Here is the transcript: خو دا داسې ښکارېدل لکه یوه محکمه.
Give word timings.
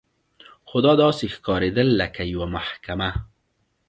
خو 0.67 0.77
دا 0.85 0.93
داسې 1.03 1.25
ښکارېدل 1.35 1.87
لکه 2.01 2.21
یوه 2.33 2.47
محکمه. 2.55 3.09